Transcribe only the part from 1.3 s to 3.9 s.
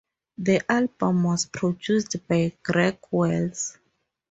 produced by Greg Wells.